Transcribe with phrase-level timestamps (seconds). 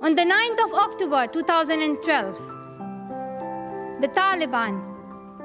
[0.00, 2.36] On the 9th of October 2012,
[4.00, 4.82] the Taliban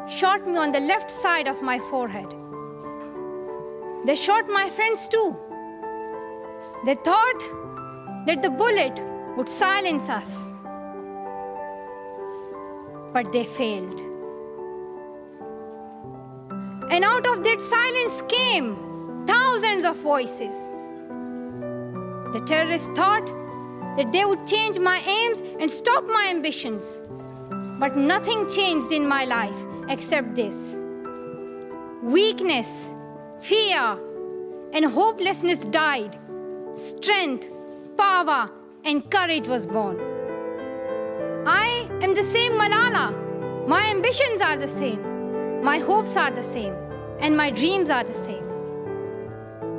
[0.09, 2.33] shot me on the left side of my forehead.
[4.05, 5.35] They shot my friends too.
[6.85, 7.39] They thought
[8.25, 9.01] that the bullet
[9.37, 10.49] would silence us,
[13.13, 14.01] but they failed.
[16.91, 20.57] And out of that silence came thousands of voices.
[22.33, 23.29] The terrorists thought
[23.99, 27.01] that they would change my aims and stop my ambitions.
[27.81, 30.77] But nothing changed in my life except this
[32.01, 32.93] weakness,
[33.41, 33.99] fear,
[34.71, 36.17] and hopelessness died.
[36.75, 37.49] Strength,
[37.97, 38.49] power,
[38.85, 39.99] and courage was born.
[41.45, 43.67] I am the same Malala.
[43.67, 45.61] My ambitions are the same.
[45.61, 46.73] My hopes are the same,
[47.19, 48.45] and my dreams are the same.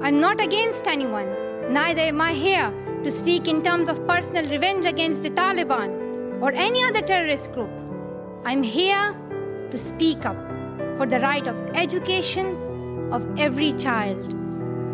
[0.03, 2.71] I'm not against anyone, neither am I here
[3.05, 7.71] to speak in terms of personal revenge against the Taliban or any other terrorist group.
[8.45, 9.17] I'm here
[9.71, 10.37] to speak up
[10.99, 14.37] for the right of education of every child.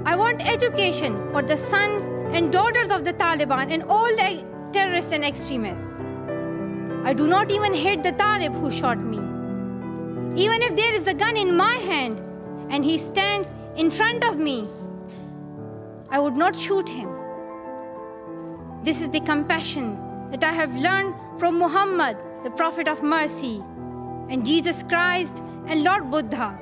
[0.04, 2.04] I want education for the sons
[2.34, 5.98] and daughters of the Taliban and all the terrorists and extremists.
[7.04, 9.18] I do not even hate the Talib who shot me.
[10.40, 12.20] Even if there is a gun in my hand
[12.70, 14.68] and he stands in front of me,
[16.08, 17.15] I would not shoot him.
[18.82, 19.98] This is the compassion
[20.30, 23.62] that I have learned from Muhammad, the Prophet of mercy,
[24.28, 26.58] and Jesus Christ and Lord Buddha.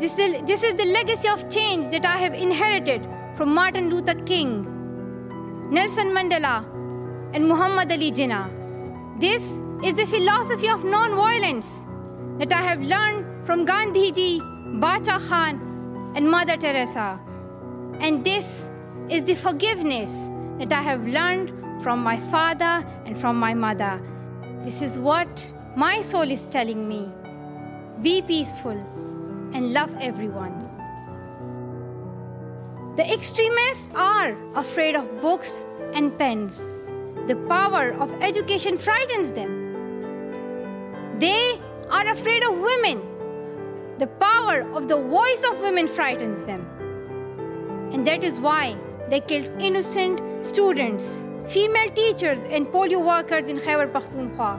[0.00, 3.06] This is, the, legacy of change that I have inherited
[3.36, 4.64] from Martin Luther King,
[5.70, 6.64] Nelson Mandela,
[7.34, 8.48] and Muhammad Ali Jinnah.
[9.20, 9.42] This
[9.84, 11.80] is the philosophy of non-violence
[12.38, 17.20] that I have learned from Gandhiji, Bacha Khan, and Mother Teresa.
[18.00, 18.70] And this
[19.10, 20.28] is the forgiveness
[20.60, 23.98] that I have learned from my father and from my mother.
[24.62, 27.10] This is what my soul is telling me.
[28.02, 28.78] Be peaceful
[29.54, 30.68] and love everyone.
[32.96, 36.68] The extremists are afraid of books and pens.
[37.26, 41.18] The power of education frightens them.
[41.18, 43.00] They are afraid of women.
[43.98, 46.66] The power of the voice of women frightens them.
[47.94, 48.76] And that is why
[49.08, 54.58] they killed innocent students, female teachers, and polio workers in Khyber Pakhtunkhwa.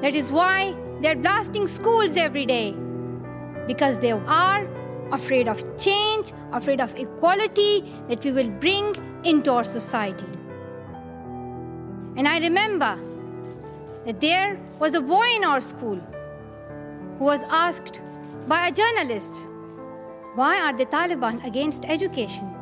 [0.00, 2.74] That is why they're blasting schools every day
[3.66, 4.68] because they are
[5.12, 10.26] afraid of change, afraid of equality that we will bring into our society.
[12.16, 12.98] And I remember
[14.06, 15.98] that there was a boy in our school
[17.18, 18.00] who was asked
[18.46, 19.42] by a journalist,
[20.34, 22.59] Why are the Taliban against education?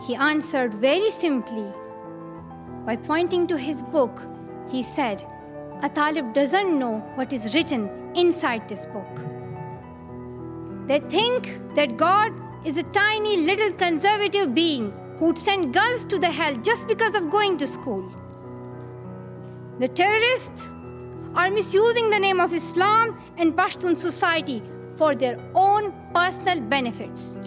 [0.00, 1.70] He answered very simply
[2.86, 4.22] by pointing to his book.
[4.70, 5.22] He said,
[5.82, 9.20] A Talib doesn't know what is written inside this book.
[10.86, 12.32] They think that God
[12.64, 17.30] is a tiny little conservative being who'd send girls to the hell just because of
[17.30, 18.10] going to school.
[19.78, 20.66] The terrorists
[21.34, 24.62] are misusing the name of Islam and Pashtun society
[24.96, 27.38] for their own personal benefits.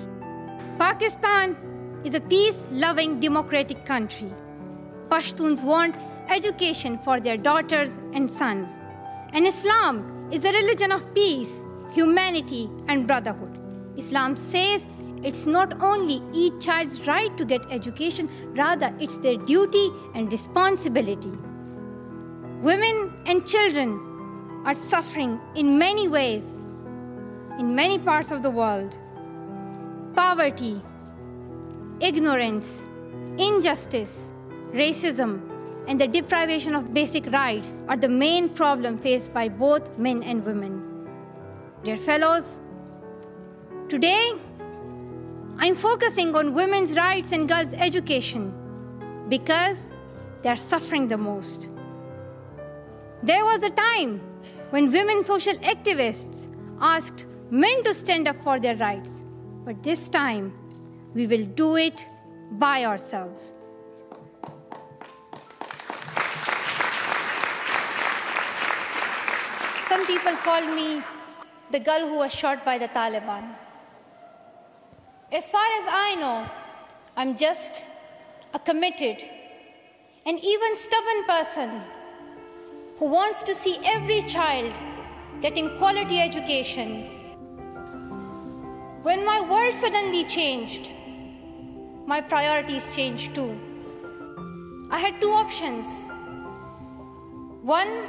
[0.77, 1.57] Pakistan
[2.03, 4.31] is a peace loving democratic country.
[5.09, 5.95] Pashtuns want
[6.29, 8.77] education for their daughters and sons.
[9.33, 11.61] And Islam is a religion of peace,
[11.93, 13.59] humanity, and brotherhood.
[13.97, 14.85] Islam says
[15.23, 21.31] it's not only each child's right to get education, rather, it's their duty and responsibility.
[22.61, 23.99] Women and children
[24.65, 26.57] are suffering in many ways
[27.59, 28.97] in many parts of the world.
[30.15, 30.81] Poverty,
[31.99, 32.85] ignorance,
[33.37, 34.31] injustice,
[34.71, 35.41] racism,
[35.87, 40.45] and the deprivation of basic rights are the main problem faced by both men and
[40.45, 41.07] women.
[41.83, 42.61] Dear fellows,
[43.89, 44.33] today
[45.57, 48.53] I'm focusing on women's rights and girls' education
[49.29, 49.91] because
[50.41, 51.67] they're suffering the most.
[53.21, 54.19] There was a time
[54.71, 56.49] when women social activists
[56.81, 59.21] asked men to stand up for their rights,
[59.63, 60.53] but this time
[61.13, 62.05] we will do it
[62.51, 63.51] by ourselves.
[69.85, 71.03] Some people call me
[71.71, 73.55] the girl who was shot by the Taliban.
[75.31, 76.49] As far as I know,
[77.15, 77.83] I'm just
[78.53, 79.23] a committed
[80.25, 81.81] and even stubborn person
[82.97, 84.73] who wants to see every child
[85.41, 87.05] getting quality education.
[89.03, 90.91] When my world suddenly changed,
[92.05, 93.57] my priorities changed too.
[94.91, 96.03] I had two options.
[97.61, 98.07] One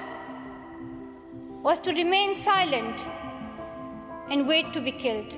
[1.62, 3.06] was to remain silent
[4.30, 5.32] and wait to be killed.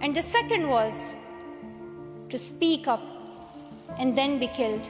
[0.00, 1.14] And the second was
[2.30, 3.02] to speak up
[3.98, 4.88] and then be killed.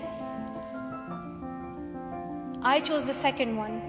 [2.62, 3.80] I chose the second one.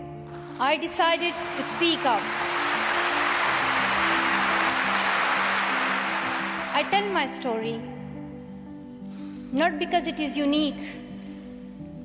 [0.60, 2.22] I decided to speak up.
[6.74, 7.82] I tell my story
[9.56, 10.82] not because it is unique,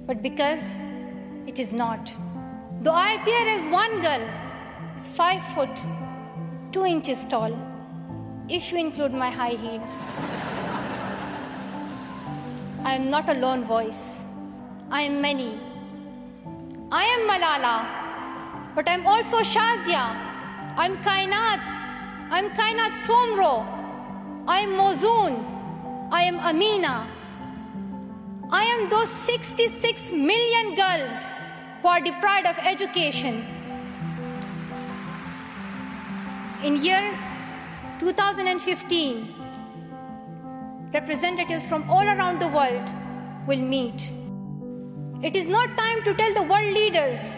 [0.07, 0.81] but because
[1.49, 2.13] it is not.
[2.81, 4.25] Though I appear as one girl,
[4.97, 5.83] is five foot
[6.71, 7.59] two inches tall,
[8.49, 10.07] if you include my high heels.
[12.85, 14.27] I am not a lone voice.
[14.89, 15.59] I am many.
[16.93, 20.05] I am Malala, but I'm also Shazia.
[20.77, 21.63] I'm Kainat.
[22.31, 23.67] I'm Kainat Somro.
[24.47, 25.45] I am Mozoon.
[26.13, 27.20] I am Amina.
[28.53, 31.33] I am those 66 million girls
[31.83, 33.45] who are deprived of education.
[36.65, 37.17] In year
[38.01, 39.35] 2015,
[40.93, 42.91] representatives from all around the world
[43.47, 44.11] will meet.
[45.23, 47.37] It is not time to tell the world leaders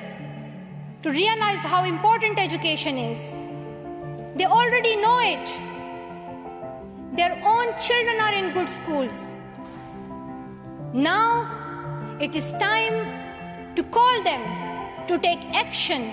[1.03, 3.33] to realize how important education is.
[4.35, 5.47] They already know it.
[7.15, 9.42] Their own children are in good schools.
[10.95, 16.13] Now it is time to call them to take action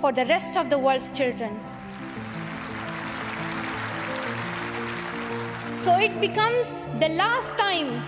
[0.00, 1.60] for the rest of the world's children.
[5.76, 8.02] So it becomes the last time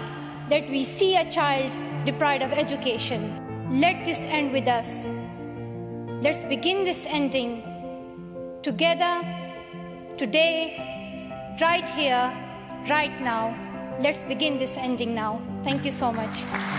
[0.48, 1.72] that we see a child
[2.04, 3.80] deprived of education.
[3.80, 5.12] Let this end with us.
[6.20, 7.62] Let's begin this ending
[8.62, 9.22] together,
[10.16, 12.32] today, right here,
[12.88, 13.65] right now.
[13.98, 15.40] Let's begin this ending now.
[15.64, 16.75] Thank you so much.